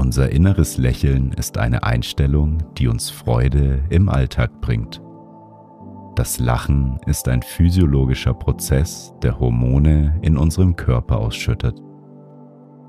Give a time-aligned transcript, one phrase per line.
[0.00, 5.02] Unser inneres Lächeln ist eine Einstellung, die uns Freude im Alltag bringt.
[6.16, 11.78] Das Lachen ist ein physiologischer Prozess, der Hormone in unserem Körper ausschüttet.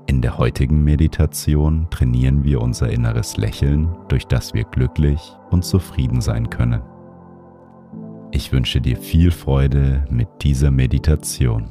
[0.06, 6.22] In der heutigen Meditation trainieren wir unser inneres Lächeln, durch das wir glücklich und zufrieden
[6.22, 6.80] sein können.
[8.30, 11.70] Ich wünsche dir viel Freude mit dieser Meditation.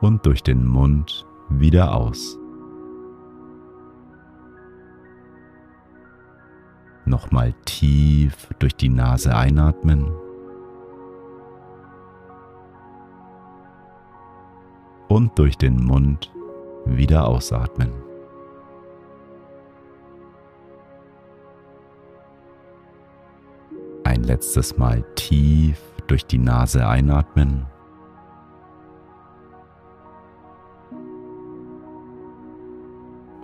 [0.00, 2.38] und durch den Mund wieder aus.
[7.04, 10.06] Nochmal tief durch die Nase einatmen
[15.08, 16.32] und durch den Mund
[16.84, 17.90] wieder ausatmen.
[24.04, 27.66] Ein letztes Mal tief durch die Nase einatmen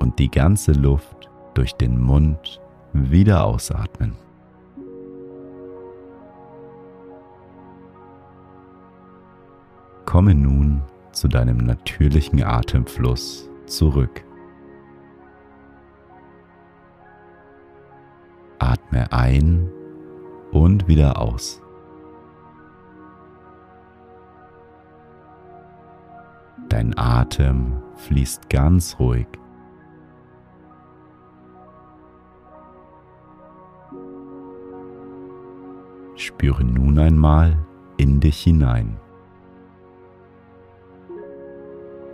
[0.07, 2.61] und die ganze Luft durch den Mund
[2.93, 4.15] wieder ausatmen.
[10.05, 10.81] Komme nun
[11.11, 14.23] zu deinem natürlichen Atemfluss zurück.
[18.61, 19.69] Atme ein
[20.53, 21.61] und wieder aus.
[26.69, 29.27] Dein Atem fließt ganz ruhig
[36.47, 37.59] Spüre nun einmal
[37.97, 39.01] in dich hinein.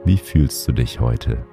[0.07, 1.45] Wie fühlst du dich heute?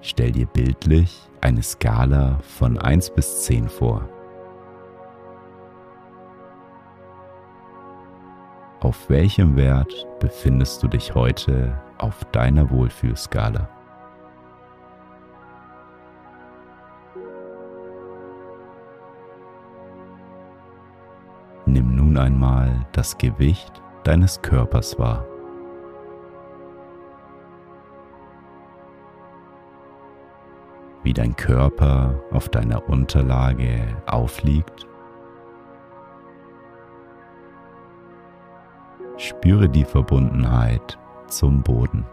[0.00, 4.08] Stell dir bildlich eine Skala von 1 bis 10 vor.
[8.80, 13.68] Auf welchem Wert befindest du dich heute auf deiner Wohlfühlskala?
[22.12, 25.24] Nun einmal das Gewicht deines Körpers wahr.
[31.02, 34.86] Wie dein Körper auf deiner Unterlage aufliegt.
[39.16, 42.04] Spüre die Verbundenheit zum Boden.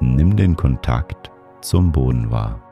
[0.00, 2.71] Nimm den Kontakt zum Boden wahr.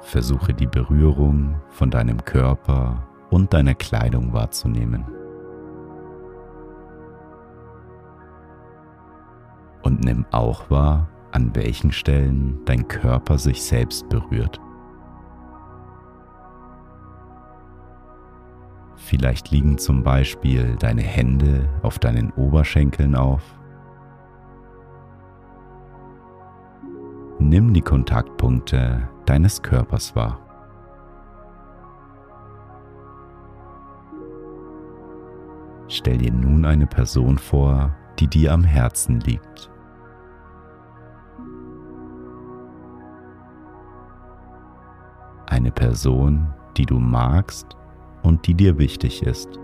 [0.00, 5.04] Versuche die Berührung von deinem Körper und deiner Kleidung wahrzunehmen.
[9.82, 14.60] Und nimm auch wahr, an welchen Stellen dein Körper sich selbst berührt.
[18.96, 23.42] Vielleicht liegen zum Beispiel deine Hände auf deinen Oberschenkeln auf
[27.50, 30.38] Nimm die Kontaktpunkte deines Körpers wahr.
[35.88, 39.68] Stell dir nun eine Person vor, die dir am Herzen liegt.
[45.46, 47.76] Eine Person, die du magst
[48.22, 49.58] und die dir wichtig ist.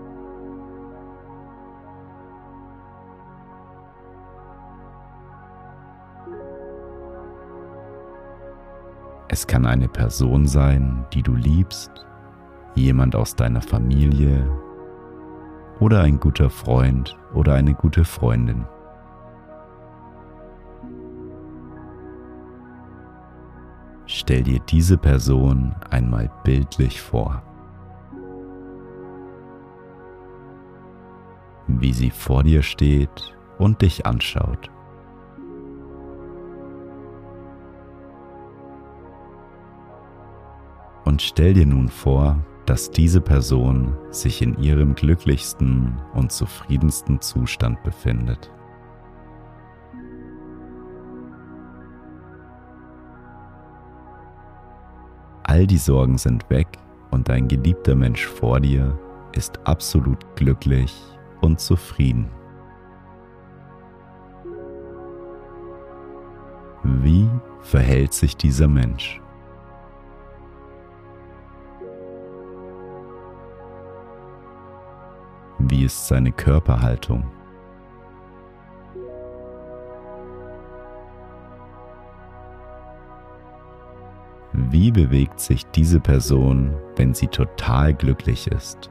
[9.37, 11.91] Es kann eine Person sein, die du liebst,
[12.73, 14.49] jemand aus deiner Familie
[15.79, 18.65] oder ein guter Freund oder eine gute Freundin.
[24.07, 27.43] Stell dir diese Person einmal bildlich vor.
[31.67, 34.71] Wie sie vor dir steht und dich anschaut.
[41.17, 42.37] Und stell dir nun vor,
[42.67, 48.51] dass diese Person sich in ihrem glücklichsten und zufriedensten Zustand befindet.
[55.41, 56.67] All die Sorgen sind weg
[57.09, 58.95] und dein geliebter Mensch vor dir
[59.31, 60.93] ist absolut glücklich
[61.41, 62.29] und zufrieden.
[66.83, 67.27] Wie
[67.61, 69.19] verhält sich dieser Mensch?
[75.87, 77.23] Ist seine Körperhaltung?
[84.51, 88.89] Wie bewegt sich diese Person, wenn sie total glücklich ist?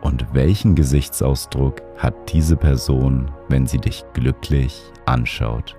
[0.00, 5.76] Und welchen Gesichtsausdruck hat diese Person, wenn sie dich glücklich anschaut?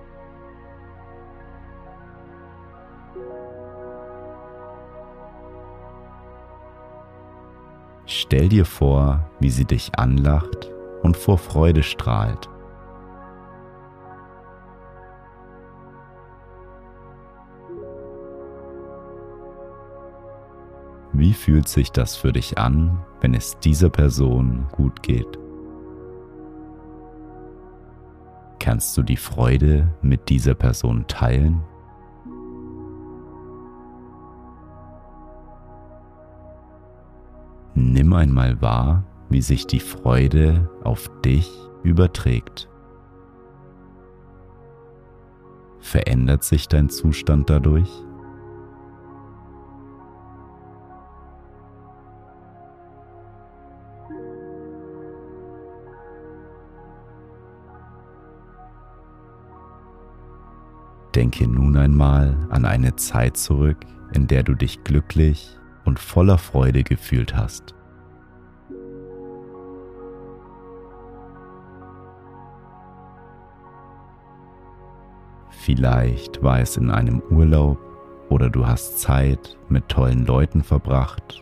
[8.05, 10.71] Stell dir vor, wie sie dich anlacht
[11.03, 12.49] und vor Freude strahlt.
[21.13, 25.39] Wie fühlt sich das für dich an, wenn es dieser Person gut geht?
[28.59, 31.61] Kannst du die Freude mit dieser Person teilen?
[37.93, 41.47] Nimm einmal wahr, wie sich die Freude auf dich
[41.83, 42.67] überträgt.
[45.79, 47.87] Verändert sich dein Zustand dadurch?
[61.13, 66.83] Denke nun einmal an eine Zeit zurück, in der du dich glücklich und voller Freude
[66.83, 67.75] gefühlt hast.
[75.63, 77.77] Vielleicht war es in einem Urlaub
[78.27, 81.41] oder du hast Zeit mit tollen Leuten verbracht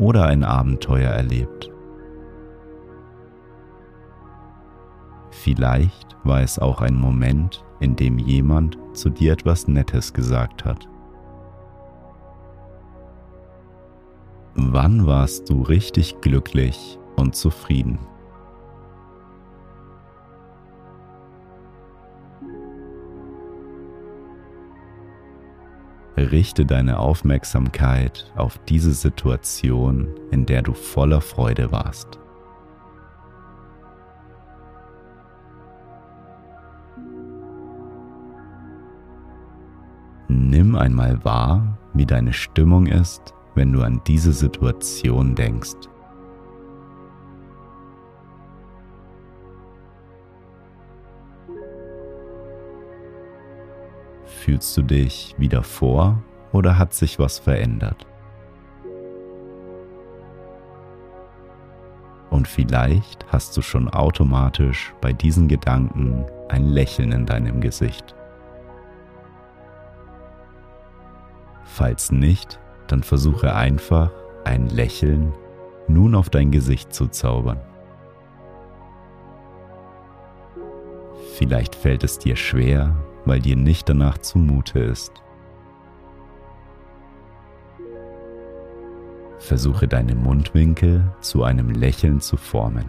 [0.00, 1.70] oder ein Abenteuer erlebt.
[5.30, 10.88] Vielleicht war es auch ein Moment, in dem jemand zu dir etwas Nettes gesagt hat.
[14.56, 18.00] Wann warst du richtig glücklich und zufrieden?
[26.16, 32.18] Richte deine Aufmerksamkeit auf diese Situation, in der du voller Freude warst.
[40.28, 45.88] Nimm einmal wahr, wie deine Stimmung ist, wenn du an diese Situation denkst.
[54.26, 58.06] Fühlst du dich wieder vor oder hat sich was verändert?
[62.30, 68.14] Und vielleicht hast du schon automatisch bei diesen Gedanken ein Lächeln in deinem Gesicht.
[71.64, 74.10] Falls nicht, dann versuche einfach
[74.44, 75.32] ein Lächeln
[75.88, 77.60] nun auf dein Gesicht zu zaubern.
[81.34, 85.12] Vielleicht fällt es dir schwer, weil dir nicht danach zumute ist.
[89.38, 92.86] Versuche deine Mundwinkel zu einem Lächeln zu formen.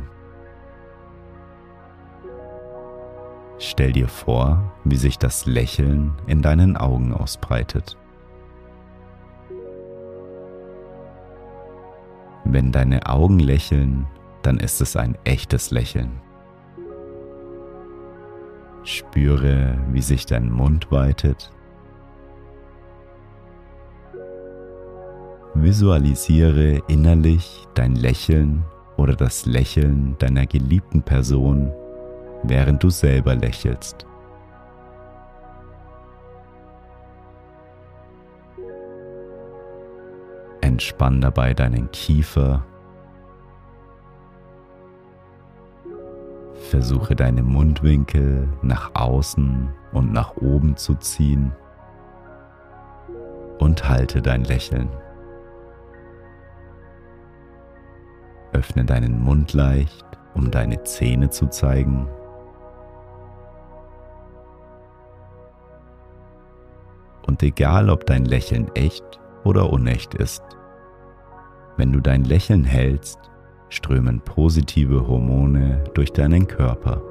[3.59, 7.97] Stell dir vor, wie sich das Lächeln in deinen Augen ausbreitet.
[12.43, 14.07] Wenn deine Augen lächeln,
[14.41, 16.21] dann ist es ein echtes Lächeln.
[18.87, 21.51] Spüre, wie sich dein Mund weitet.
[25.53, 28.63] Visualisiere innerlich dein Lächeln
[28.95, 31.69] oder das Lächeln deiner geliebten Person,
[32.43, 34.05] während du selber lächelst.
[40.61, 42.65] Entspann dabei deinen Kiefer
[46.67, 51.53] Versuche deine Mundwinkel nach außen und nach oben zu ziehen
[53.59, 54.89] und halte dein Lächeln.
[58.51, 60.05] Öffne deinen Mund leicht,
[60.35, 62.07] um deine Zähne zu zeigen.
[67.25, 70.43] Und egal, ob dein Lächeln echt oder unecht ist,
[71.77, 73.19] wenn du dein Lächeln hältst,
[73.69, 77.01] strömen positive Hormone durch deinen Körper.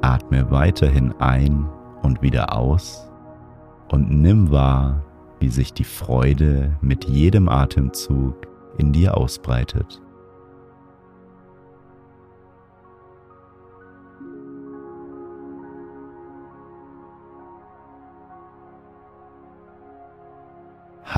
[0.00, 1.68] Atme weiterhin ein
[2.02, 3.08] und wieder aus
[3.90, 5.04] und nimm wahr,
[5.38, 8.46] wie sich die Freude mit jedem Atemzug
[8.78, 10.00] in dir ausbreitet.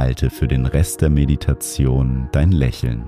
[0.05, 3.05] Halte für den Rest der Meditation dein Lächeln.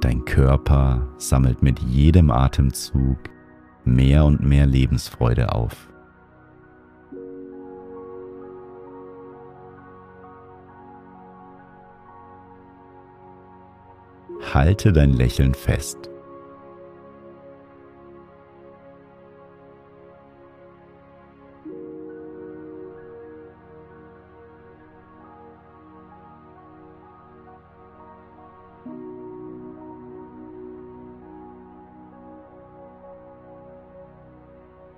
[0.00, 3.18] Dein Körper sammelt mit jedem Atemzug
[3.84, 5.90] mehr und mehr Lebensfreude auf.
[14.54, 16.08] Halte dein Lächeln fest.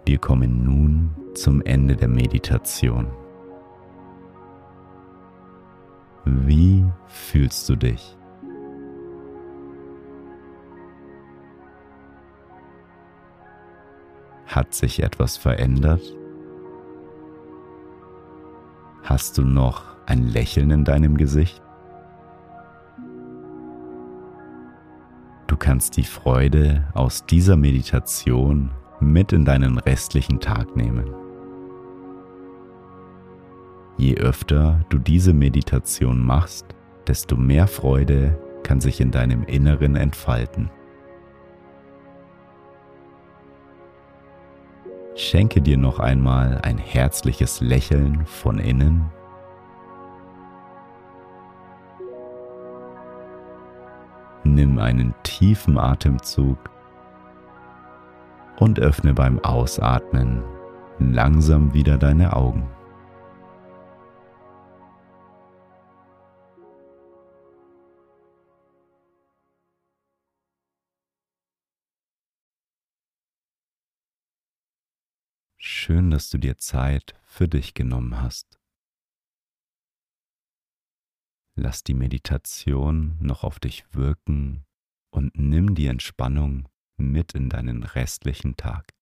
[0.07, 3.09] Wir kommen nun zum Ende der Meditation.
[6.25, 8.17] Wie fühlst du dich?
[14.47, 16.15] Hat sich etwas verändert?
[19.03, 21.61] Hast du noch ein Lächeln in deinem Gesicht?
[25.49, 31.11] Du kannst die Freude aus dieser Meditation mit in deinen restlichen Tag nehmen.
[33.99, 36.67] Je öfter du diese Meditation machst,
[37.07, 40.71] desto mehr Freude kann sich in deinem Inneren entfalten.
[45.15, 49.07] Schenke dir noch einmal ein herzliches Lächeln von innen.
[54.45, 56.59] Nimm einen tiefen Atemzug
[58.59, 60.43] und öffne beim Ausatmen
[60.99, 62.69] langsam wieder deine Augen.
[75.59, 78.59] Schön, dass du dir Zeit für dich genommen hast.
[81.55, 84.65] Lass die Meditation noch auf dich wirken
[85.11, 88.93] und nimm die Entspannung mit in deinen restlichen Tag.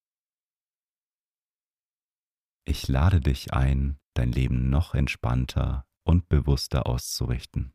[2.64, 7.74] Ich lade dich ein, dein Leben noch entspannter und bewusster auszurichten.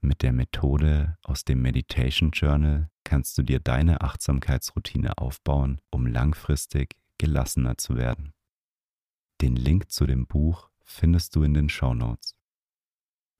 [0.00, 6.96] Mit der Methode aus dem Meditation Journal kannst du dir deine Achtsamkeitsroutine aufbauen, um langfristig
[7.18, 8.32] gelassener zu werden.
[9.40, 12.36] Den Link zu dem Buch findest du in den Show Notes.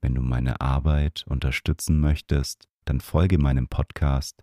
[0.02, 4.42] Wenn du meine Arbeit unterstützen möchtest, dann folge meinem Podcast